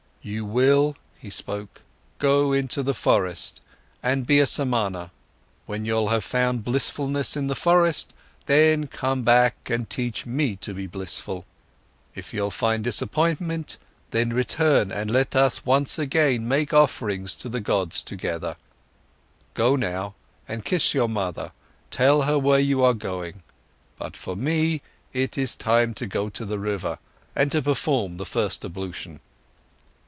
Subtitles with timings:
[0.23, 1.81] "You will," he spoke,
[2.19, 3.59] "go into the forest
[4.03, 5.09] and be a Samana.
[5.65, 8.13] When you'll have found blissfulness in the forest,
[8.45, 11.45] then come back and teach me to be blissful.
[12.13, 13.77] If you'll find disappointment,
[14.11, 18.57] then return and let us once again make offerings to the gods together.
[19.55, 20.13] Go now
[20.47, 21.51] and kiss your mother,
[21.89, 23.39] tell her where you are going to.
[23.97, 24.83] But for me
[25.13, 26.99] it is time to go to the river
[27.35, 29.19] and to perform the first ablution."